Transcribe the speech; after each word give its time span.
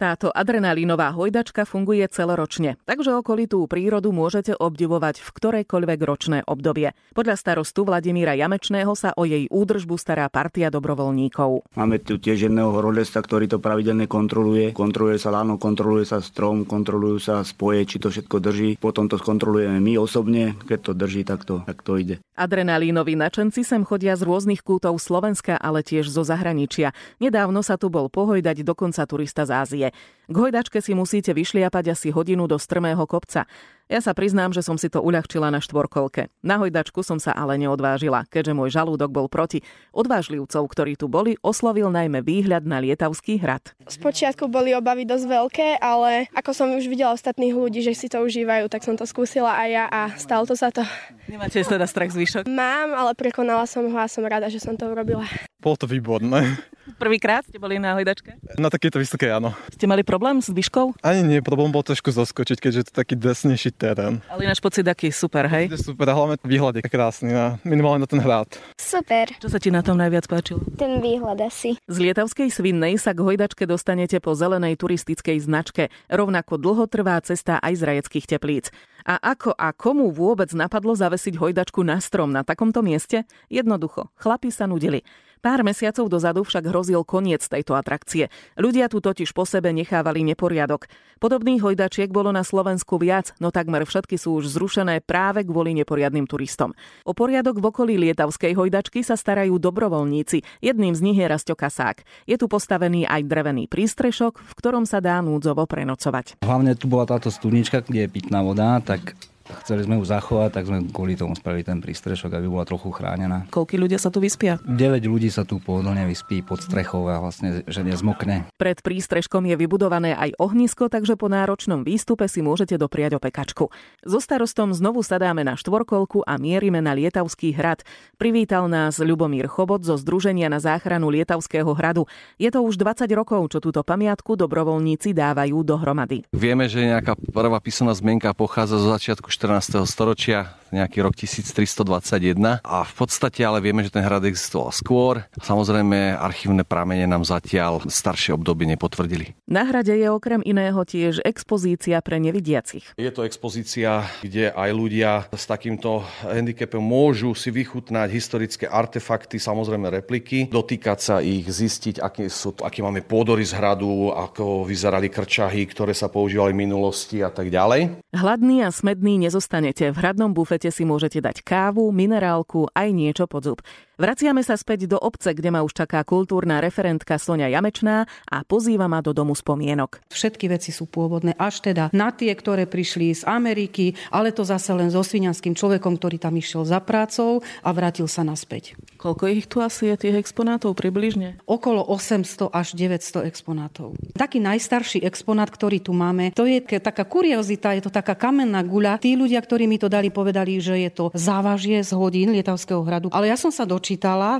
Táto 0.00 0.32
adrenalínová 0.32 1.12
hojdačka 1.12 1.68
funguje 1.68 2.00
celoročne, 2.08 2.80
takže 2.88 3.20
okolitú 3.20 3.68
prírodu 3.68 4.16
môžete 4.16 4.56
obdivovať 4.56 5.20
v 5.20 5.28
ktorejkoľvek 5.28 6.00
ročné 6.00 6.38
obdobie. 6.48 6.96
Podľa 7.12 7.36
starostu 7.36 7.84
Vladimíra 7.84 8.32
Jamečného 8.32 8.96
sa 8.96 9.12
o 9.12 9.28
jej 9.28 9.44
údržbu 9.52 10.00
stará 10.00 10.32
partia 10.32 10.72
dobrovoľníkov. 10.72 11.76
Máme 11.76 12.00
tu 12.00 12.16
tiež 12.16 12.48
jedného 12.48 12.72
horolesta, 12.72 13.20
ktorý 13.20 13.44
to 13.44 13.60
pravidelne 13.60 14.08
kontroluje. 14.08 14.72
Kontroluje 14.72 15.20
sa 15.20 15.36
láno, 15.36 15.60
kontroluje 15.60 16.08
sa 16.08 16.24
strom, 16.24 16.64
kontrolujú 16.64 17.20
sa 17.20 17.44
spoje, 17.44 17.84
či 17.84 18.00
to 18.00 18.08
všetko 18.08 18.40
drží. 18.40 18.70
Potom 18.80 19.04
to 19.04 19.20
skontrolujeme 19.20 19.84
my 19.84 20.00
osobne, 20.00 20.56
keď 20.64 20.78
to 20.80 20.92
drží, 20.96 21.28
tak 21.28 21.44
to, 21.44 21.60
tak 21.68 21.84
to 21.84 22.00
ide. 22.00 22.24
Adrenalínoví 22.40 23.20
načenci 23.20 23.68
sem 23.68 23.84
chodia 23.84 24.16
z 24.16 24.24
rôznych 24.24 24.64
kútov 24.64 24.96
Slovenska, 24.96 25.60
ale 25.60 25.84
tiež 25.84 26.08
zo 26.08 26.24
zahraničia. 26.24 26.96
Nedávno 27.20 27.60
sa 27.60 27.76
tu 27.76 27.92
bol 27.92 28.08
pohojdať 28.08 28.64
dokonca 28.64 29.04
turista 29.04 29.44
z 29.44 29.52
Ázie. 29.52 29.89
K 30.30 30.36
hojdačke 30.38 30.78
si 30.78 30.94
musíte 30.94 31.34
vyšliapať 31.34 31.90
asi 31.90 32.08
hodinu 32.14 32.46
do 32.46 32.54
strmého 32.54 33.02
kopca. 33.02 33.50
Ja 33.90 33.98
sa 33.98 34.14
priznám, 34.14 34.54
že 34.54 34.62
som 34.62 34.78
si 34.78 34.86
to 34.86 35.02
uľahčila 35.02 35.50
na 35.50 35.58
štvorkolke. 35.58 36.30
Na 36.46 36.62
hojdačku 36.62 37.02
som 37.02 37.18
sa 37.18 37.34
ale 37.34 37.58
neodvážila, 37.58 38.22
keďže 38.30 38.54
môj 38.54 38.70
žalúdok 38.70 39.10
bol 39.10 39.26
proti. 39.26 39.66
Odvážlivcov, 39.90 40.62
ktorí 40.70 40.94
tu 40.94 41.10
boli, 41.10 41.34
oslovil 41.42 41.90
najmä 41.90 42.22
výhľad 42.22 42.62
na 42.62 42.78
Lietavský 42.78 43.42
hrad. 43.42 43.74
Spočiatku 43.90 44.46
boli 44.46 44.70
obavy 44.78 45.02
dosť 45.02 45.26
veľké, 45.26 45.68
ale 45.82 46.30
ako 46.30 46.54
som 46.54 46.70
už 46.78 46.86
videla 46.86 47.18
ostatných 47.18 47.50
ľudí, 47.50 47.82
že 47.82 47.98
si 47.98 48.06
to 48.06 48.22
užívajú, 48.22 48.70
tak 48.70 48.86
som 48.86 48.94
to 48.94 49.02
skúsila 49.10 49.58
aj 49.58 49.68
ja 49.74 49.84
a 49.90 50.00
stalo 50.14 50.46
to 50.46 50.54
sa 50.54 50.70
to. 50.70 50.86
Nemáte 51.26 51.58
teda 51.58 51.90
strach 51.90 52.14
zvyšok? 52.14 52.46
Mám, 52.46 52.94
ale 52.94 53.18
prekonala 53.18 53.66
som 53.66 53.90
ho 53.90 53.98
a 53.98 54.06
som 54.06 54.22
rada, 54.22 54.46
že 54.46 54.62
som 54.62 54.78
to 54.78 54.86
urobila. 54.86 55.26
Bolo 55.58 55.74
to 55.74 55.90
výborné. 55.90 56.62
Prvýkrát 56.96 57.46
ste 57.46 57.60
boli 57.60 57.78
na 57.78 57.94
hojdačke? 57.94 58.40
Na 58.58 58.72
takéto 58.72 58.98
vysoké 58.98 59.30
áno. 59.30 59.54
Ste 59.70 59.86
mali 59.86 60.02
problém 60.02 60.40
s 60.40 60.50
výškou? 60.50 60.98
Ani 61.04 61.22
nie, 61.22 61.38
problém 61.44 61.70
bol 61.70 61.84
trošku 61.84 62.10
zoskočiť, 62.10 62.58
keďže 62.58 62.78
je 62.82 62.86
to 62.90 62.94
taký 62.96 63.14
desnejší 63.14 63.70
terén. 63.76 64.24
Ale 64.26 64.48
náš 64.48 64.58
pocit 64.58 64.82
taký 64.82 65.14
super, 65.14 65.46
hej? 65.46 65.70
Je 65.70 65.78
super, 65.78 66.08
a 66.10 66.14
hlavne 66.16 66.36
výhľad 66.42 66.80
je 66.80 66.82
krásny, 66.88 67.30
na, 67.30 67.60
minimálne 67.62 68.02
na 68.02 68.08
ten 68.10 68.18
hrad. 68.18 68.48
Super, 68.80 69.30
Čo 69.38 69.52
sa 69.52 69.62
ti 69.62 69.70
na 69.70 69.84
tom 69.84 70.00
najviac 70.00 70.26
páčilo? 70.26 70.64
ten 70.74 70.98
výhľad 71.04 71.38
asi. 71.44 71.76
Z 71.84 71.96
Lietavskej 72.00 72.48
Svinnej 72.48 72.96
sa 72.96 73.12
k 73.12 73.20
hojdačke 73.20 73.68
dostanete 73.68 74.16
po 74.18 74.32
zelenej 74.32 74.80
turistickej 74.80 75.36
značke. 75.44 75.92
Rovnako 76.08 76.56
dlho 76.56 76.84
trvá 76.88 77.20
cesta 77.20 77.60
aj 77.60 77.76
z 77.76 77.82
rajeckých 77.84 78.26
teplíc. 78.26 78.72
A 79.04 79.16
ako 79.16 79.56
a 79.56 79.72
komu 79.72 80.08
vôbec 80.12 80.48
napadlo 80.52 80.92
zavesiť 80.92 81.36
hojdačku 81.36 81.80
na 81.84 82.00
strom 82.00 82.32
na 82.32 82.44
takomto 82.44 82.80
mieste? 82.84 83.24
Jednoducho, 83.48 84.08
chlapi 84.16 84.52
sa 84.52 84.68
nudili. 84.68 85.04
Pár 85.40 85.64
mesiacov 85.64 86.12
dozadu 86.12 86.44
však 86.44 86.68
hrozil 86.68 87.00
koniec 87.00 87.40
tejto 87.40 87.72
atrakcie. 87.72 88.28
Ľudia 88.60 88.92
tu 88.92 89.00
totiž 89.00 89.32
po 89.32 89.48
sebe 89.48 89.72
nechávali 89.72 90.20
neporiadok. 90.20 90.84
Podobných 91.16 91.64
hojdačiek 91.64 92.12
bolo 92.12 92.28
na 92.28 92.44
Slovensku 92.44 93.00
viac, 93.00 93.32
no 93.40 93.48
takmer 93.48 93.88
všetky 93.88 94.20
sú 94.20 94.36
už 94.36 94.52
zrušené 94.52 95.00
práve 95.00 95.48
kvôli 95.48 95.72
neporiadnym 95.72 96.28
turistom. 96.28 96.76
O 97.08 97.16
poriadok 97.16 97.56
v 97.56 97.72
okolí 97.72 97.96
Lietavskej 97.96 98.52
hojdačky 98.52 99.00
sa 99.00 99.16
starajú 99.16 99.56
dobrovoľníci. 99.56 100.60
Jedným 100.60 100.92
z 100.92 101.00
nich 101.08 101.16
je 101.16 101.24
Rasto 101.24 101.56
Kasák. 101.56 102.04
Je 102.28 102.36
tu 102.36 102.44
postavený 102.44 103.08
aj 103.08 103.24
drevený 103.24 103.64
prístrešok, 103.64 104.44
v 104.44 104.52
ktorom 104.60 104.84
sa 104.84 105.00
dá 105.00 105.24
núdzovo 105.24 105.64
prenocovať. 105.64 106.44
Hlavne 106.44 106.76
tu 106.76 106.84
bola 106.84 107.08
táto 107.08 107.32
studnička, 107.32 107.80
kde 107.88 108.04
je 108.04 108.12
pitná 108.12 108.44
voda, 108.44 108.76
tak 108.84 109.16
chceli 109.64 109.86
sme 109.86 109.98
ju 109.98 110.04
zachovať, 110.06 110.50
tak 110.54 110.64
sme 110.70 110.78
kvôli 110.90 111.18
tomu 111.18 111.34
spravili 111.34 111.66
ten 111.66 111.78
prístrešok, 111.82 112.36
aby 112.36 112.46
bola 112.46 112.64
trochu 112.64 112.90
chránená. 112.94 113.46
Koľky 113.50 113.76
ľudia 113.76 113.98
sa 113.98 114.08
tu 114.08 114.22
vyspia? 114.22 114.62
9 114.62 114.76
ľudí 115.06 115.28
sa 115.30 115.42
tu 115.42 115.58
pohodlne 115.58 116.06
vyspí 116.06 116.42
pod 116.46 116.62
strechou 116.62 117.06
a 117.10 117.18
vlastne, 117.18 117.66
že 117.66 117.80
nezmokne. 117.82 118.48
Pred 118.56 118.78
prístrežkom 118.80 119.44
je 119.48 119.56
vybudované 119.58 120.14
aj 120.14 120.36
ohnisko, 120.38 120.86
takže 120.86 121.18
po 121.18 121.26
náročnom 121.26 121.82
výstupe 121.82 122.26
si 122.30 122.44
môžete 122.44 122.78
dopriať 122.78 123.18
opekačku. 123.18 123.68
So 124.06 124.18
starostom 124.22 124.72
znovu 124.76 125.02
sadáme 125.02 125.42
na 125.42 125.58
štvorkolku 125.58 126.22
a 126.24 126.38
mierime 126.38 126.78
na 126.78 126.94
Lietavský 126.94 127.52
hrad. 127.56 127.82
Privítal 128.20 128.70
nás 128.70 129.00
Ľubomír 129.00 129.48
Chobot 129.50 129.82
zo 129.82 129.96
Združenia 129.98 130.46
na 130.52 130.62
záchranu 130.62 131.08
Lietavského 131.10 131.72
hradu. 131.72 132.06
Je 132.36 132.48
to 132.52 132.62
už 132.62 132.76
20 132.78 133.08
rokov, 133.16 133.40
čo 133.52 133.58
túto 133.58 133.80
pamiatku 133.82 134.36
dobrovoľníci 134.36 135.16
dávajú 135.16 135.64
dohromady. 135.64 136.24
Vieme, 136.30 136.68
že 136.68 136.84
nejaká 136.86 137.16
prvá 137.16 137.58
písomná 137.58 137.96
zmienka 137.96 138.32
pochádza 138.36 138.80
zo 138.80 138.92
začiatku 138.92 139.28
14. 139.40 139.88
storočia, 139.88 140.60
nejaký 140.70 141.00
rok 141.00 141.16
1321 141.16 142.60
a 142.62 142.76
v 142.86 142.92
podstate 142.92 143.40
ale 143.40 143.64
vieme, 143.64 143.82
že 143.82 143.88
ten 143.88 144.04
hrad 144.04 144.22
existoval 144.28 144.68
skôr. 144.68 145.24
Samozrejme, 145.40 146.12
archívne 146.12 146.60
pramene 146.60 147.08
nám 147.08 147.26
zatiaľ 147.26 147.82
staršie 147.88 148.36
obdobie 148.36 148.68
nepotvrdili. 148.70 149.34
Na 149.50 149.66
hrade 149.66 149.96
je 149.96 150.08
okrem 150.12 150.44
iného 150.46 150.78
tiež 150.84 151.24
expozícia 151.26 151.98
pre 152.04 152.22
nevidiacich. 152.22 152.94
Je 153.00 153.10
to 153.10 153.26
expozícia, 153.26 154.06
kde 154.22 154.52
aj 154.52 154.70
ľudia 154.70 155.10
s 155.32 155.48
takýmto 155.48 156.06
handicapom 156.22 156.84
môžu 156.84 157.34
si 157.34 157.50
vychutnať 157.50 158.08
historické 158.12 158.68
artefakty, 158.68 159.40
samozrejme 159.40 159.90
repliky, 160.04 160.52
dotýkať 160.52 160.98
sa 161.00 161.14
ich, 161.24 161.48
zistiť, 161.48 161.98
aké, 161.98 162.28
sú, 162.30 162.54
aké 162.62 162.84
máme 162.84 163.02
pôdory 163.02 163.42
z 163.42 163.58
hradu, 163.58 164.14
ako 164.14 164.68
vyzerali 164.68 165.10
krčahy, 165.10 165.66
ktoré 165.66 165.96
sa 165.96 166.06
používali 166.12 166.54
v 166.54 166.62
minulosti 166.68 167.24
a 167.24 167.32
tak 167.32 167.50
ďalej. 167.50 168.04
Hladný 168.14 168.62
a 168.62 168.70
smedný 168.70 169.29
nezostanete. 169.30 169.94
V 169.94 169.96
hradnom 170.02 170.34
bufete 170.34 170.74
si 170.74 170.82
môžete 170.82 171.22
dať 171.22 171.46
kávu, 171.46 171.94
minerálku 171.94 172.66
aj 172.74 172.90
niečo 172.90 173.30
pod 173.30 173.46
zub. 173.46 173.58
Vraciame 174.00 174.40
sa 174.40 174.56
späť 174.56 174.88
do 174.88 174.96
obce, 174.96 175.28
kde 175.36 175.52
ma 175.52 175.60
už 175.60 175.76
čaká 175.76 176.00
kultúrna 176.08 176.64
referentka 176.64 177.20
Sonia 177.20 177.52
Jamečná 177.52 178.08
a 178.32 178.40
pozýva 178.48 178.88
ma 178.88 179.04
do 179.04 179.12
domu 179.12 179.36
spomienok. 179.36 180.00
Všetky 180.08 180.48
veci 180.48 180.72
sú 180.72 180.88
pôvodné, 180.88 181.36
až 181.36 181.60
teda 181.60 181.92
na 181.92 182.08
tie, 182.08 182.32
ktoré 182.32 182.64
prišli 182.64 183.12
z 183.12 183.28
Ameriky, 183.28 183.92
ale 184.08 184.32
to 184.32 184.40
zase 184.40 184.72
len 184.72 184.88
so 184.88 185.04
svinianským 185.04 185.52
človekom, 185.52 186.00
ktorý 186.00 186.16
tam 186.16 186.32
išiel 186.32 186.64
za 186.64 186.80
prácou 186.80 187.44
a 187.60 187.68
vrátil 187.76 188.08
sa 188.08 188.24
naspäť. 188.24 188.72
Koľko 188.96 189.28
ich 189.28 189.44
tu 189.44 189.60
asi 189.60 189.92
je 189.92 190.08
tých 190.08 190.16
exponátov 190.16 190.72
približne? 190.80 191.36
Okolo 191.44 191.84
800 191.84 192.48
až 192.56 192.72
900 192.80 193.28
exponátov. 193.28 194.00
Taký 194.16 194.40
najstarší 194.40 195.04
exponát, 195.04 195.52
ktorý 195.52 195.76
tu 195.84 195.92
máme, 195.92 196.32
to 196.32 196.48
je 196.48 196.64
taká 196.80 197.04
kuriozita, 197.04 197.76
je 197.76 197.84
to 197.84 197.92
taká 197.92 198.16
kamenná 198.16 198.64
guľa. 198.64 198.96
Tí 198.96 199.12
ľudia, 199.12 199.44
ktorí 199.44 199.68
mi 199.68 199.76
to 199.76 199.92
dali, 199.92 200.08
povedali, 200.08 200.56
že 200.56 200.88
je 200.88 200.88
to 200.88 201.12
závažie 201.12 201.84
z 201.84 201.92
hodín 201.92 202.32
Lietavského 202.32 202.80
hradu. 202.80 203.12
Ale 203.12 203.28
ja 203.28 203.36
som 203.36 203.52
sa 203.52 203.68
dočítala, 203.68 203.88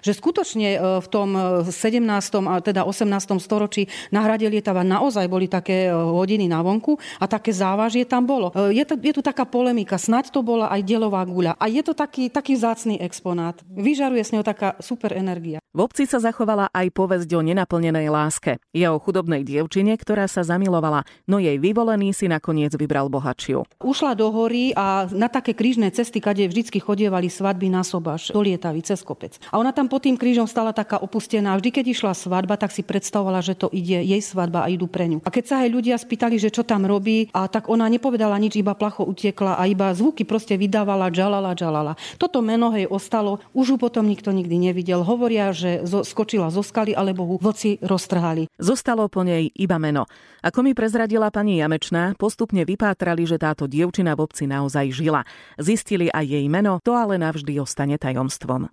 že 0.00 0.14
skutočne 0.14 0.68
e, 0.76 0.78
v 1.02 1.06
tom 1.10 1.34
e, 1.34 1.68
17. 1.68 2.00
a 2.48 2.62
teda 2.62 2.86
18. 2.86 3.10
storočí 3.42 3.90
na 4.14 4.22
hrade 4.22 4.46
Lietava 4.46 4.86
naozaj 4.86 5.26
boli 5.26 5.50
také 5.50 5.88
e, 5.88 5.92
hodiny 5.92 6.46
na 6.46 6.62
vonku 6.62 6.96
a 7.18 7.26
také 7.26 7.50
závažie 7.50 8.06
tam 8.06 8.24
bolo. 8.24 8.54
E, 8.54 8.76
Je, 8.76 8.84
to, 8.86 8.94
je 8.94 9.12
tu 9.12 9.22
taká 9.24 9.44
polemika, 9.48 9.98
snaď 9.98 10.30
to 10.30 10.40
bola 10.46 10.70
aj 10.70 10.80
delová 10.86 11.26
guľa. 11.26 11.58
A 11.58 11.66
je 11.66 11.82
to 11.82 11.92
taký, 11.92 12.30
taký 12.30 12.54
vzácný 12.54 13.02
exponát. 13.02 13.58
Vyžaruje 13.68 14.22
s 14.22 14.32
ňou 14.32 14.46
taká 14.46 14.78
super 14.78 15.10
energia. 15.16 15.58
V 15.74 15.82
obci 15.82 16.06
sa 16.06 16.22
zachovala 16.22 16.70
aj 16.70 16.86
povesť 16.94 17.26
o 17.34 17.42
nenaplnenej 17.42 18.06
láske. 18.06 18.62
Je 18.70 18.86
o 18.86 19.02
chudobnej 19.02 19.42
dievčine, 19.42 19.98
ktorá 19.98 20.30
sa 20.30 20.46
zamilovala, 20.46 21.02
no 21.26 21.42
jej 21.42 21.58
vyvolený 21.58 22.14
si 22.14 22.30
nakoniec 22.30 22.70
vybral 22.78 23.10
bohatšiu. 23.10 23.82
Ušla 23.82 24.14
do 24.14 24.30
hory 24.30 24.70
a 24.78 25.10
na 25.10 25.26
také 25.26 25.50
krížne 25.50 25.90
cesty, 25.90 26.22
kade 26.22 26.46
vždycky 26.46 26.78
chodievali 26.78 27.26
svadby 27.26 27.74
na 27.74 27.82
sobaš, 27.82 28.30
do 28.30 28.38
Lietavy, 28.38 28.86
cez 28.86 29.02
kopec. 29.02 29.33
A 29.52 29.58
ona 29.58 29.74
tam 29.74 29.90
pod 29.90 30.04
tým 30.04 30.18
krížom 30.18 30.46
stala 30.46 30.74
taká 30.74 31.00
opustená. 31.00 31.54
Vždy, 31.56 31.70
keď 31.70 31.84
išla 31.90 32.12
svadba, 32.14 32.58
tak 32.58 32.70
si 32.70 32.84
predstavovala, 32.84 33.40
že 33.40 33.58
to 33.58 33.68
ide 33.70 34.00
jej 34.04 34.22
svadba 34.22 34.64
a 34.64 34.70
idú 34.70 34.86
pre 34.86 35.10
ňu. 35.10 35.24
A 35.24 35.30
keď 35.32 35.44
sa 35.44 35.56
aj 35.66 35.68
ľudia 35.72 35.96
spýtali, 35.98 36.38
že 36.38 36.52
čo 36.54 36.62
tam 36.62 36.86
robí, 36.86 37.28
a 37.34 37.50
tak 37.50 37.66
ona 37.72 37.90
nepovedala 37.90 38.38
nič, 38.38 38.60
iba 38.60 38.76
placho 38.76 39.04
utiekla 39.04 39.58
a 39.58 39.62
iba 39.66 39.92
zvuky 39.92 40.22
proste 40.24 40.54
vydávala, 40.56 41.10
džalala, 41.10 41.52
džalala. 41.52 41.98
Toto 42.16 42.40
meno 42.40 42.70
jej 42.70 42.86
ostalo, 42.86 43.42
už 43.52 43.74
ju 43.74 43.76
potom 43.76 44.06
nikto 44.06 44.30
nikdy 44.30 44.70
nevidel. 44.70 45.02
Hovoria, 45.02 45.50
že 45.50 45.82
zo, 45.82 46.06
skočila 46.06 46.48
zo 46.54 46.62
skaly, 46.62 46.94
alebo 46.94 47.26
ju 47.26 47.36
vlci 47.42 47.70
roztrhali. 47.82 48.46
Zostalo 48.56 49.10
po 49.10 49.26
nej 49.26 49.50
iba 49.58 49.76
meno. 49.82 50.06
Ako 50.44 50.62
mi 50.62 50.76
prezradila 50.76 51.34
pani 51.34 51.58
Jamečná, 51.58 52.14
postupne 52.14 52.62
vypátrali, 52.62 53.24
že 53.26 53.40
táto 53.40 53.66
dievčina 53.66 54.14
v 54.14 54.22
obci 54.28 54.44
naozaj 54.46 54.86
žila. 54.94 55.26
Zistili 55.58 56.06
aj 56.12 56.24
jej 56.30 56.46
meno, 56.46 56.78
to 56.78 56.94
ale 56.94 57.18
navždy 57.18 57.58
ostane 57.58 57.98
tajomstvom. 57.98 58.62